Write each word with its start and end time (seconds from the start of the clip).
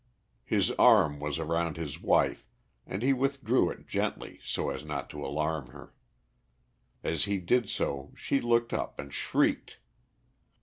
His 0.45 0.71
arm 0.79 1.19
was 1.19 1.37
around 1.37 1.77
his 1.77 2.01
wife, 2.01 2.47
and 2.87 3.03
he 3.03 3.13
withdrew 3.13 3.69
it 3.69 3.85
gently 3.85 4.39
so 4.43 4.71
as 4.71 4.83
not 4.83 5.11
to 5.11 5.23
alarm 5.23 5.67
her. 5.67 5.93
As 7.03 7.25
he 7.25 7.37
did 7.37 7.69
so 7.69 8.11
she 8.15 8.41
looked 8.41 8.73
up 8.73 8.97
and 8.97 9.13
shrieked. 9.13 9.77